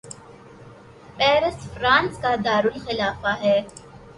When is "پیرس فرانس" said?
1.17-2.17